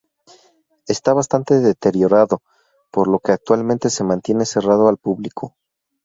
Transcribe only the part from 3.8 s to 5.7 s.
se mantiene cerrado al público.